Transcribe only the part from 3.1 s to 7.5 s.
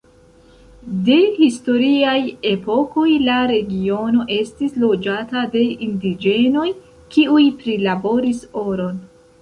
la regiono estis loĝata de indiĝenoj kiuj